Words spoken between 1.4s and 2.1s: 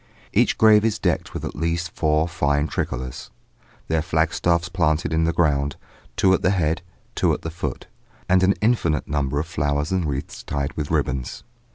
at least